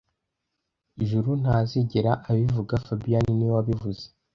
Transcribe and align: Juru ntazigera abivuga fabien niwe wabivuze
Juru 1.09 1.31
ntazigera 1.41 2.11
abivuga 2.29 2.73
fabien 2.85 3.23
niwe 3.35 3.51
wabivuze 3.57 4.05